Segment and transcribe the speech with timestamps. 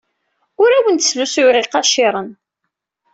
[0.61, 2.29] Ur awent-slusuyeɣ iqaciren.